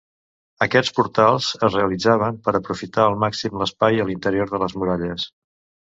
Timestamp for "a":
4.05-4.09